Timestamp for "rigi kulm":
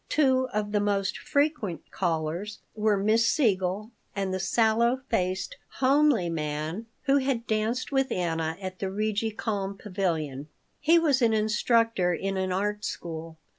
8.89-9.77